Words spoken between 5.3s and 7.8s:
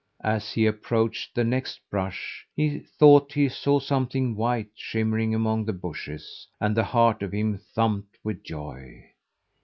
among the bushes, and the heart of him